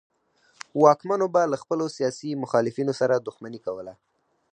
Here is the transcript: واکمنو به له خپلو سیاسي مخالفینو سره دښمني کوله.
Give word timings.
واکمنو 0.83 1.27
به 1.33 1.41
له 1.51 1.57
خپلو 1.63 1.85
سیاسي 1.97 2.29
مخالفینو 2.43 2.93
سره 3.01 3.15
دښمني 3.27 3.59
کوله. 3.65 3.93